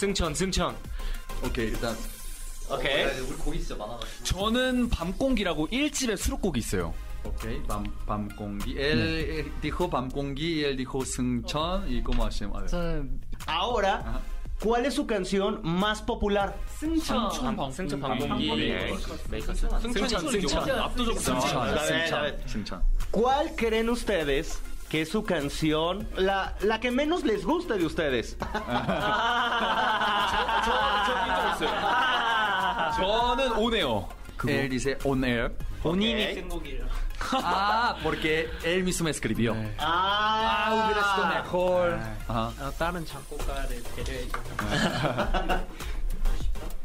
승천 0.00 0.34
승천. 0.34 0.74
오케이, 1.44 1.66
일단. 1.66 1.94
Ok. 2.70 3.06
저는 4.22 4.88
밤공기라고 4.88 5.68
1집에 5.68 6.16
수록곡이 6.16 6.58
있어요. 6.60 6.94
Ok, 7.22 7.62
밤, 7.68 7.84
밤공기. 8.06 8.76
Él 8.78 8.98
eh, 8.98 9.52
dijo 9.60 9.90
밤공기, 9.90 10.64
él 10.64 10.74
dijo 10.78 11.04
승천, 11.04 11.84
hacemos. 12.22 12.56
A 12.56 12.60
ver. 12.60 12.70
저는 12.70 13.20
Ahora, 13.46 14.22
¿cuál 14.58 14.86
es 14.86 14.94
su 14.94 15.06
canción 15.06 15.60
más 15.62 16.00
popular? 16.00 16.54
승천. 16.78 17.30
승천 17.70 18.00
방공기 18.00 18.72
메이커스. 19.28 19.68
승천 19.82 20.30
승천. 20.30 20.70
압도적으로 20.80 21.20
승천, 21.20 21.58
a 21.58 21.64
ver, 21.66 21.78
a 21.78 21.84
승천, 21.84 22.22
ver. 22.22 22.38
승천. 22.46 22.82
¿Cuál 23.10 23.54
creen 23.54 23.90
ustedes 23.90 24.62
que 24.89 25.01
es 25.01 25.09
su 25.09 25.23
canción, 25.23 26.07
la, 26.15 26.55
la 26.61 26.79
que 26.79 26.91
menos 26.91 27.23
les 27.23 27.43
gusta 27.45 27.75
de 27.75 27.85
ustedes? 27.85 28.37
저는 32.95 33.51
오네요. 33.57 34.07
Él 34.47 34.69
dice 34.69 34.97
on 35.03 35.23
air. 35.23 35.51
본인이 35.81 36.33
쓴 36.35 36.49
곡이에요 36.49 36.85
Ah, 37.33 37.95
porque 38.03 38.49
él 38.63 38.83
mismo 38.83 39.07
escribió. 39.09 39.55
Ah, 39.79 40.69
hubiera 40.73 41.01
sido 41.15 41.27
mejor. 41.27 41.97
Ajá. 42.27 42.51
아, 42.59 42.71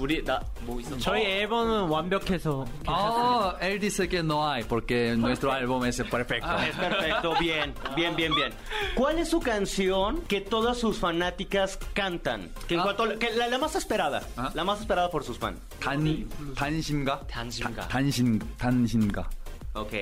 있을까? 0.00 0.02
우리 0.02 0.24
나 0.24 0.40
뭐 0.62 0.80
있어? 0.80 0.98
저희 0.98 1.24
앨범은 1.24 1.88
완벽해서 1.88 2.64
Oh, 2.88 3.52
él 3.60 3.78
dice 3.80 4.08
que 4.08 4.20
no 4.22 4.46
hay, 4.48 4.64
porque 4.64 5.14
nuestro 5.16 5.52
álbum 5.52 5.84
es 5.84 6.02
perfecto. 6.02 6.48
Es 6.58 6.76
perfecto, 6.76 7.34
bien, 7.40 7.74
bien, 7.94 8.14
bien, 8.16 8.34
bien. 8.34 8.52
¿Cuál 8.94 9.18
es 9.18 9.28
su 9.30 9.40
canción 9.40 10.22
que 10.28 10.40
todas 10.40 10.78
sus 10.78 10.98
fanáticas 10.98 11.78
cantan? 11.94 12.50
Que, 12.68 12.74
en 12.74 12.82
cuanto, 12.82 13.18
que 13.18 13.30
la, 13.36 13.48
la 13.48 13.58
más 13.58 13.74
esperada, 13.76 14.22
Ah. 14.36 14.50
la 14.54 14.64
más 14.64 14.80
esperada 14.80 15.10
por 15.10 15.24
sus 15.24 15.38
fans. 15.38 15.58
단, 15.80 16.26
단신가? 16.54 17.20
단신가. 17.26 17.88
단신, 17.88 18.38
단신가. 18.58 19.28
Ok. 19.74 19.92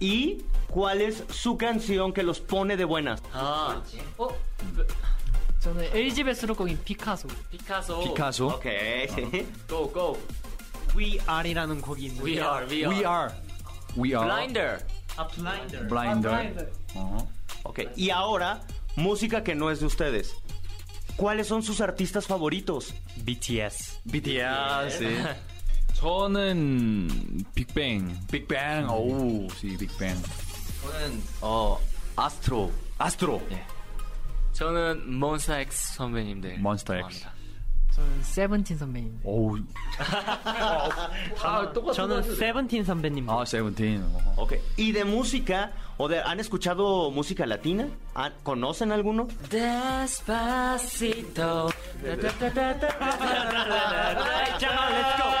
¿Y 0.00 0.42
cuál 0.68 1.00
es 1.00 1.24
su 1.30 1.56
canción 1.56 2.12
que 2.12 2.22
los 2.22 2.40
pone 2.40 2.76
de 2.76 2.84
buenas? 2.84 3.22
아 3.32 3.80
저는 5.59 5.83
LG의 5.93 6.35
수록곡인 6.35 6.79
피카소. 6.83 7.27
피카소. 7.51 7.99
피카소. 8.03 8.47
Ok, 8.47 8.65
sí. 9.09 9.47
Go 9.67 9.91
go. 9.91 10.17
We 10.95 11.19
Are라는 11.27 11.81
곡이 11.81 12.05
있는데 12.05 12.23
We 12.23 12.39
are 12.39 12.65
we 12.65 12.85
are. 12.85 12.95
We 12.95 13.05
are. 13.05 13.33
We 13.97 14.15
are. 14.15 14.25
Blinder. 14.25 14.79
아, 15.17 15.27
블라인더 15.27 15.87
Blinder. 15.87 16.71
어허. 16.95 17.27
Ok. 17.63 17.79
Y 17.97 18.09
ahora, 18.09 18.61
música 18.95 19.43
que 19.43 19.53
no 19.53 19.69
es 19.69 19.79
de 19.81 19.85
ustedes. 19.87 20.33
¿Cuáles 21.17 21.47
son 21.47 21.61
sus 21.61 21.81
artistas 21.81 22.25
favoritos? 22.25 22.93
BTS. 23.17 23.99
BTS. 24.05 24.97
sí. 24.97 25.17
저는 25.93 27.43
빅뱅. 27.53 28.17
Big 28.31 28.47
Bang. 28.47 28.87
Oh, 28.89 29.47
sí, 29.59 29.75
Big 29.77 29.91
Bang. 29.99 30.17
저는 30.81 31.21
어 31.41 31.77
아스트로 32.15 32.71
Astro. 33.01 33.41
저는 34.58 35.10
몬스타 35.18 35.60
X 35.60 35.96
선배님들. 35.96 36.54
Monster 36.58 37.00
X. 37.00 37.20
좋아합니다. 37.20 37.34
저는 37.94 38.22
세븐틴 38.22 38.76
선배님. 38.78 39.20
Oh. 39.24 39.62
아, 41.42 41.72
똑같은 41.72 41.94
저는 41.94 42.22
세븐틴 42.36 42.82
선배님 42.84 43.28
아, 43.30 43.42
Seventeen. 43.44 44.02
어허. 44.02 44.34
Ok. 44.42 44.58
¿Y 44.76 44.90
de 44.92 45.04
música? 45.04 45.70
¿O 45.96 46.08
de, 46.08 46.20
¿Han 46.20 46.40
escuchado 46.40 47.10
música 47.12 47.46
latina? 47.46 47.86
¿Han- 48.14 48.32
¿Conocen 48.42 48.90
alguno? 48.90 49.28
Despacito. 49.48 50.50
let's 52.02 52.34
go. 55.18 55.34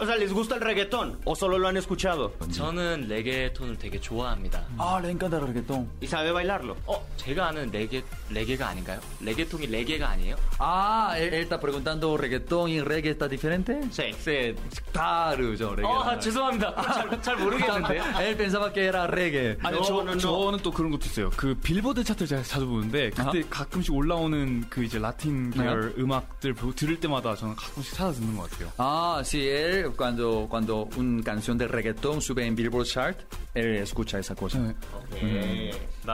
O 0.00 0.06
sea, 0.06 0.16
¿les 0.16 0.32
gusta 0.32 0.54
el 0.56 0.60
reggaetón 0.60 1.18
o 1.24 1.34
solo 1.34 1.58
lo 1.58 1.68
han 1.68 1.76
escuchado? 1.76 2.32
저는 2.52 3.08
레게톤을 3.08 3.78
되게 3.78 4.00
좋아합니다. 4.00 4.64
Ah, 4.78 5.00
encanta 5.04 5.36
el 5.38 5.46
reggaetón. 5.46 5.88
¿Y 6.00 6.06
sabe 6.06 6.32
bailarlo? 6.32 6.76
어, 6.86 7.04
제가 7.16 7.48
아는 7.48 7.70
레게 7.70 8.02
레게가 8.30 8.68
아닌가요? 8.68 9.00
레게통이 9.20 9.66
레게가 9.66 10.08
아니에요? 10.10 10.36
Ah, 10.58 11.14
él, 11.18 11.32
él 11.34 11.42
está 11.42 11.58
preguntando 11.60 12.16
reggaetón 12.16 12.70
y 12.70 12.80
reggae 12.80 13.10
está 13.12 13.28
diferente. 13.28 13.80
Sí. 13.90 14.12
Sí, 14.18 14.54
다르죠, 14.92 15.74
reggae. 15.74 15.84
어, 15.90 16.18
죄송합니다. 16.18 16.74
잘, 16.82 17.22
잘 17.22 17.36
모르겠는데요. 17.36 18.02
él 18.20 18.36
pensaba 18.36 18.72
que 18.72 18.86
era 18.86 19.06
reggae. 19.06 19.56
아니 19.62 19.76
No, 19.78 19.82
저, 19.84 19.94
no, 20.02 20.12
no. 20.12 20.18
저는 20.18 20.58
또 20.62 20.70
그런 20.70 20.90
것도 20.90 21.06
있어요. 21.06 21.30
그 21.36 21.54
빌보드 21.54 22.04
차트를 22.04 22.26
제가 22.28 22.42
자주 22.42 22.66
보는데 22.66 23.10
그때 23.10 23.42
가끔씩 23.48 23.92
올라오는 23.94 24.64
그 24.68 24.84
이제 24.84 24.98
라틴 24.98 25.50
계열 25.50 25.94
음악들 25.98 26.54
보- 26.54 26.74
들을 26.74 26.98
때마다 27.00 27.34
저는 27.34 27.56
가끔씩 27.56 27.94
찾아 27.94 28.12
듣는 28.12 28.36
것 28.36 28.50
같아요. 28.50 28.70
Ah, 28.78 29.22
sí, 29.24 29.40
él 29.62 29.92
cuando, 29.96 30.46
cuando 30.48 30.88
una 30.96 31.22
canción 31.22 31.56
de 31.56 31.68
reggaetón 31.68 32.20
sube 32.20 32.46
en 32.46 32.54
Billboard 32.54 32.86
Chart, 32.86 33.18
él 33.54 33.76
escucha 33.76 34.18
esa 34.18 34.34
cosa. 34.34 34.74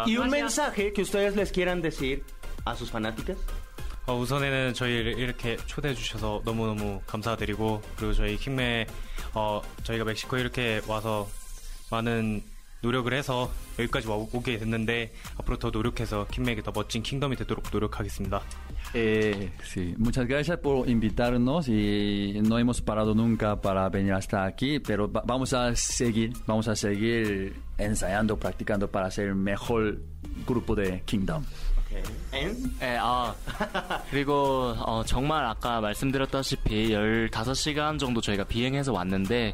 ¿Y 0.07 0.17
un 0.17 0.31
mensaje 0.31 0.93
que 0.93 1.03
ustedes 1.03 1.35
les 1.37 1.51
quieran 1.53 1.81
decir 1.83 2.25
a 2.65 2.75
sus 2.75 2.91
fanáticas? 2.91 3.37
어, 4.09 4.17
우선에는 4.17 4.73
저희를 4.73 5.19
이렇게 5.19 5.59
초대해 5.67 5.93
주셔서 5.93 6.41
너무너무 6.43 7.03
감사드리고 7.07 7.83
그리고 7.97 8.15
저희 8.15 8.39
킹메 8.39 8.87
어, 9.35 9.61
저희가 9.83 10.05
멕시코에 10.05 10.41
이렇게 10.41 10.81
와서 10.87 11.29
많은 11.91 12.43
노력을 12.81 13.13
해서 13.13 13.51
여기까지 13.79 14.07
와, 14.09 14.17
오게 14.17 14.59
됐는데 14.59 15.13
앞으로 15.39 15.59
더 15.59 15.71
노력해서 15.71 16.27
킹메에게 16.31 16.63
더 16.63 16.71
멋진 16.75 17.03
킹덤이 17.03 17.37
되도록 17.37 17.65
노력하겠습니다. 17.73 18.41
Eh, 18.95 19.51
sí, 19.65 19.95
muchas 19.99 20.27
gracias 20.27 20.59
por 20.63 20.89
invitarnos 20.89 21.69
y 21.69 22.41
no 22.43 22.59
hemos 22.59 22.81
parado 22.81 23.15
nunca 23.15 23.61
para 23.61 23.89
venir 23.91 24.15
hasta 24.15 24.45
aquí, 24.45 24.79
pero 24.79 25.11
va- 25.13 25.23
vamos 25.27 25.53
a 25.53 25.75
seguir, 25.75 26.33
vamos 26.47 26.69
a 26.69 26.75
seguir 26.75 27.55
ensayando, 27.77 28.37
practicando 28.39 28.89
para 28.89 29.11
ser 29.11 29.27
el 29.29 29.35
mejor 29.35 29.99
grupo 30.47 30.75
de 30.75 31.03
Kingdom. 31.05 31.45
네, 32.81 32.97
아, 33.01 33.35
그리고 34.11 34.75
어, 34.79 35.03
정말 35.05 35.45
아까 35.45 35.81
말씀드렸다시피 35.81 36.91
15시간 36.91 37.99
정도 37.99 38.21
저희가 38.21 38.45
비행해서 38.45 38.93
왔는데 38.93 39.53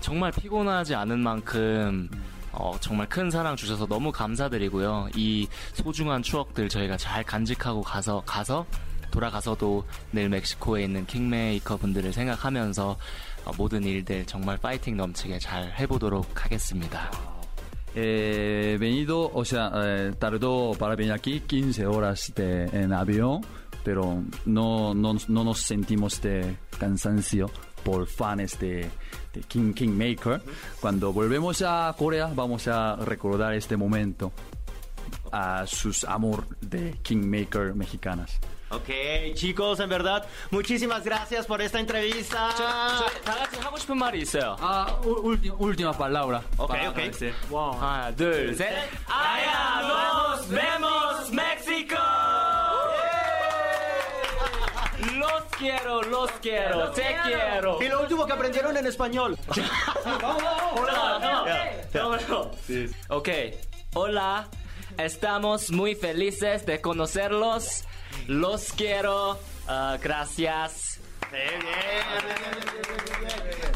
정말 0.00 0.32
피곤하지 0.32 0.94
않은 0.94 1.18
만큼 1.20 2.08
어, 2.56 2.76
정말 2.80 3.08
큰 3.08 3.30
사랑 3.30 3.54
주셔서 3.56 3.86
너무 3.86 4.10
감사드리고요. 4.10 5.08
이 5.14 5.46
소중한 5.74 6.22
추억들 6.22 6.68
저희가 6.68 6.96
잘 6.96 7.22
간직하고 7.22 7.82
가서 7.82 8.22
가서 8.26 8.66
돌아가서도 9.10 9.84
내일 10.10 10.28
멕시코에 10.28 10.84
있는 10.84 11.06
킹메이커 11.06 11.76
분들을 11.76 12.12
생각하면서 12.12 12.96
어, 13.44 13.52
모든 13.56 13.84
일들 13.84 14.26
정말 14.26 14.56
파이팅 14.56 14.96
넘치게 14.96 15.38
잘 15.38 15.72
해보도록 15.78 16.44
하겠습니다. 16.44 17.10
Eh, 17.98 18.76
venido, 18.78 19.30
o 19.32 19.42
sea, 19.42 19.72
eh, 19.74 20.12
tardó 20.18 20.72
para 20.78 20.94
venir 20.94 21.12
aquí 21.12 21.40
15 21.40 21.86
horas 21.86 22.30
de, 22.34 22.64
en 22.64 22.92
avión, 22.92 23.40
pero 23.82 24.22
no, 24.44 24.92
no, 24.92 25.14
no 25.28 25.44
nos 25.44 25.60
sentimos 25.60 26.20
de 26.20 26.58
cansancio 26.78 27.50
por 27.85 28.07
fans 28.07 28.57
de, 28.59 28.89
de 29.33 29.41
King 29.47 29.73
Kingmaker. 29.73 30.41
Cuando 30.79 31.11
volvemos 31.13 31.61
a 31.61 31.93
Corea 31.97 32.29
vamos 32.33 32.67
a 32.67 32.95
recordar 32.97 33.53
este 33.53 33.77
momento 33.77 34.31
a 35.31 35.65
sus 35.65 36.03
amor 36.03 36.45
de 36.61 36.97
Kingmaker 37.03 37.73
mexicanas. 37.73 38.39
Ok, 38.73 38.89
chicos, 39.33 39.81
en 39.81 39.89
verdad, 39.89 40.25
muchísimas 40.49 41.03
gracias 41.03 41.45
por 41.45 41.61
esta 41.61 41.77
entrevista. 41.77 42.49
저희 42.55 43.21
다 43.21 43.35
같이 43.35 43.59
하고 43.59 43.75
싶은 43.77 43.97
말이 43.97 44.21
있어요. 44.21 44.55
Ah, 44.61 44.87
última 45.59 45.91
palabra. 45.91 46.41
Ok, 46.57 46.69
para 46.69 46.89
ok. 46.89 46.97
agradecer. 46.97 47.33
하나, 47.51 48.15
둘, 48.15 48.55
셋. 48.55 48.71
아야, 49.09 49.81
nos 49.85 50.47
vemos, 50.47 50.94
Los 55.56 55.72
quiero, 55.72 56.02
los 56.02 56.30
quiero, 56.32 56.90
te 56.90 57.16
quiero. 57.24 57.82
Y 57.82 57.88
lo 57.88 58.02
último 58.02 58.26
que 58.26 58.32
aprendieron 58.34 58.76
en 58.76 58.86
español. 58.86 59.38
Hola, 60.04 61.78
no, 61.94 62.16
no. 62.28 62.50
Ok, 63.08 63.28
hola, 63.94 64.48
estamos 64.98 65.70
muy 65.70 65.94
felices 65.94 66.66
de 66.66 66.82
conocerlos. 66.82 67.84
Los 68.26 68.72
quiero, 68.72 69.38
ah, 69.66 69.96
gracias. 70.02 71.00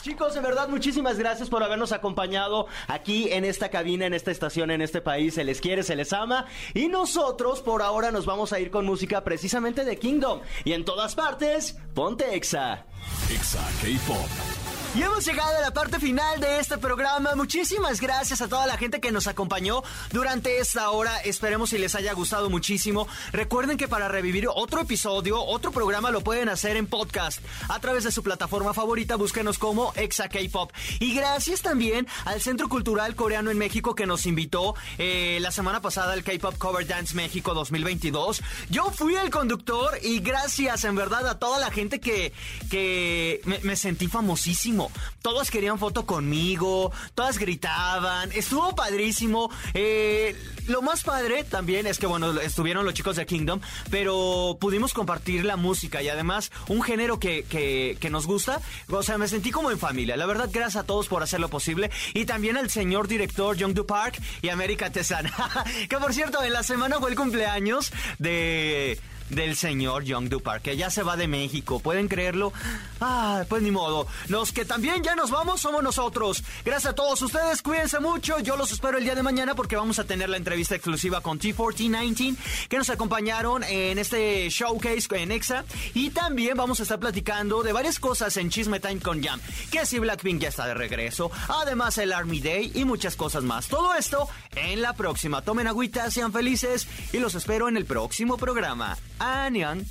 Chicos, 0.02 0.35
en 0.37 0.42
verdad, 0.42 0.69
muchísimas 0.69 1.19
gracias 1.19 1.49
por 1.49 1.62
habernos 1.62 1.92
acompañado 1.92 2.66
aquí 2.88 3.30
en 3.33 3.45
esta 3.45 3.69
cabina, 3.69 4.07
en 4.07 4.14
esta 4.14 4.30
estación, 4.30 4.71
en 4.71 4.80
este 4.80 5.00
país. 5.00 5.35
Se 5.35 5.45
les 5.45 5.61
quiere, 5.61 5.83
se 5.83 5.97
les 5.97 6.12
ama. 6.12 6.47
Y 6.75 6.88
nosotros, 6.88 7.61
por 7.61 7.83
ahora, 7.83 8.11
nos 8.11 8.26
vamos 8.26 8.52
a 8.52 8.61
ir 8.61 8.71
con 8.71 8.87
música 8.87 9.23
precisamente 9.25 9.85
de 9.85 9.99
Kingdom. 9.99 10.40
Y 10.64 10.73
en 10.73 10.85
todas 10.85 11.14
partes, 11.14 11.76
ponte 11.95 12.35
Exa. 12.35 12.86
Exa 13.30 13.67
K-Pop. 13.82 14.60
Y 14.93 15.03
hemos 15.05 15.25
llegado 15.25 15.57
a 15.57 15.61
la 15.61 15.71
parte 15.71 16.00
final 16.00 16.41
de 16.41 16.59
este 16.59 16.76
programa. 16.76 17.37
Muchísimas 17.37 18.00
gracias 18.00 18.41
a 18.41 18.49
toda 18.49 18.67
la 18.67 18.76
gente 18.76 19.00
que 19.00 19.13
nos 19.13 19.29
acompañó 19.29 19.85
durante 20.11 20.59
esta 20.59 20.91
hora. 20.91 21.17
Esperemos 21.19 21.71
si 21.71 21.79
les 21.79 21.95
haya 21.95 22.13
gustado 22.13 22.50
muchísimo. 22.50 23.07
Recuerden 23.31 23.76
que 23.76 23.87
para 23.87 24.09
revivir 24.09 24.49
otro 24.53 24.81
episodio, 24.81 25.41
otro 25.45 25.71
programa 25.71 26.11
lo 26.11 26.23
pueden 26.23 26.49
hacer 26.49 26.76
en 26.76 26.89
podcast 26.89 27.39
a 27.69 27.79
través 27.79 28.03
de 28.03 28.11
su 28.11 28.25
plataforma 28.25 28.75
favorita. 28.75 29.15
Búsquenos 29.15 29.59
como 29.59 29.93
Exa 29.95 30.29
K-Pop. 30.29 30.73
Y 30.99 31.15
gracias 31.15 31.63
también 31.63 32.09
al 32.25 32.41
Centro 32.41 32.69
Cultural 32.69 33.15
Coreano 33.15 33.53
en 33.53 33.59
México 33.59 33.95
que 33.95 34.07
nos 34.07 34.26
invitó 34.26 34.75
eh, 34.99 35.39
la 35.41 35.53
semana 35.53 35.81
pasada 35.81 36.15
al 36.15 36.25
K-Pop 36.25 36.59
Cover 36.59 36.85
Dance 36.85 37.15
México 37.15 37.55
2022. 37.55 38.43
Yo 38.71 38.91
fui 38.91 39.15
el 39.15 39.31
conductor 39.31 40.00
y 40.03 40.19
gracias 40.19 40.83
en 40.83 40.97
verdad 40.97 41.29
a 41.29 41.39
toda 41.39 41.61
la 41.61 41.71
gente 41.71 42.00
que, 42.00 42.33
que 42.69 43.41
me, 43.45 43.61
me 43.61 43.76
sentí 43.76 44.09
famosísimo. 44.09 44.79
Todos 45.23 45.50
querían 45.50 45.78
foto 45.78 46.06
conmigo, 46.06 46.93
todas 47.14 47.38
gritaban, 47.38 48.30
estuvo 48.32 48.75
padrísimo. 48.75 49.50
Eh, 49.75 50.36
lo 50.66 50.82
más 50.82 51.02
padre 51.02 51.45
también 51.45 51.86
es 51.86 51.99
que, 51.99 52.06
bueno, 52.06 52.40
estuvieron 52.40 52.84
los 52.84 52.95
chicos 52.95 53.16
de 53.16 53.26
Kingdom, 53.26 53.60
pero 53.90 54.56
pudimos 54.60 54.95
compartir 54.95 55.45
la 55.45 55.56
música 55.56 56.02
y 56.02 56.08
además 56.08 56.50
un 56.69 56.82
género 56.82 57.19
que, 57.19 57.45
que, 57.45 58.10
nos 58.10 58.26
gusta. 58.26 58.60
O 58.88 59.02
sea, 59.02 59.19
me 59.19 59.28
sentí 59.28 59.50
como 59.50 59.71
en 59.71 59.78
familia. 59.78 60.16
La 60.16 60.26
verdad, 60.26 60.49
gracias 60.52 60.82
a 60.82 60.86
todos 60.86 61.06
por 61.08 61.23
hacerlo 61.23 61.49
posible. 61.49 61.90
Y 62.14 62.25
también 62.25 62.56
al 62.56 62.71
señor 62.71 63.06
director 63.06 63.56
Youngdu 63.56 63.86
Park 63.86 64.21
y 64.43 64.49
América 64.49 64.90
Tesana. 64.90 65.32
que 65.88 65.97
por 65.99 66.12
cierto, 66.14 66.43
en 66.43 66.52
la 66.52 66.62
semana 66.62 66.99
fue 66.99 67.10
el 67.10 67.16
cumpleaños 67.16 67.93
de 68.19 68.99
del 69.30 69.56
señor 69.56 70.04
Young 70.04 70.30
Park, 70.43 70.62
que 70.62 70.76
ya 70.76 70.90
se 70.90 71.02
va 71.02 71.16
de 71.16 71.28
México. 71.28 71.80
¿Pueden 71.80 72.08
creerlo? 72.08 72.52
Ah, 73.00 73.45
pues 73.49 73.62
ni 73.62 73.71
modo. 73.71 74.06
Los 74.28 74.52
que 74.52 74.64
también 74.64 75.02
ya 75.02 75.14
nos 75.14 75.30
vamos 75.30 75.60
somos 75.60 75.82
nosotros. 75.82 76.43
Gracias 76.64 76.93
a 76.93 76.95
todos 76.95 77.21
ustedes, 77.23 77.62
cuídense 77.62 78.00
mucho. 78.00 78.38
Yo 78.40 78.56
los 78.56 78.73
espero 78.73 78.99
el 78.99 79.04
día 79.04 79.14
de 79.14 79.23
mañana 79.23 79.54
porque 79.54 79.76
vamos 79.76 79.99
a 79.99 80.04
tener 80.04 80.28
la 80.28 80.36
entrevista 80.36 80.75
exclusiva 80.75 81.21
con 81.21 81.38
T1419 81.38 82.36
que 82.69 82.76
nos 82.76 82.90
acompañaron 82.90 83.64
en 83.64 83.99
este 83.99 84.49
showcase 84.50 85.08
en 85.12 85.32
EXA. 85.32 85.64
Y 85.95 86.10
también 86.10 86.56
vamos 86.56 86.80
a 86.80 86.82
estar 86.82 86.99
platicando 86.99 87.62
de 87.62 87.73
varias 87.73 87.99
cosas 87.99 88.36
en 88.36 88.50
Chisme 88.50 88.80
Time 88.80 89.00
con 89.00 89.23
Jam. 89.23 89.40
Que 89.71 89.86
si 89.86 89.99
Blackpink 89.99 90.40
ya 90.40 90.49
está 90.49 90.66
de 90.66 90.75
regreso, 90.75 91.30
además 91.49 91.99
el 91.99 92.12
Army 92.12 92.40
Day 92.40 92.73
y 92.75 92.84
muchas 92.84 93.16
cosas 93.16 93.45
más. 93.45 93.69
Todo 93.69 93.95
esto 93.95 94.28
en 94.54 94.82
la 94.82 94.95
próxima. 94.95 95.43
Tomen 95.43 95.66
agüita, 95.66 96.10
sean 96.10 96.32
felices 96.32 96.86
y 97.12 97.19
los 97.19 97.34
espero 97.34 97.69
en 97.69 97.76
el 97.76 97.84
próximo 97.84 98.36
programa. 98.36 98.97
Anyan 99.21 99.85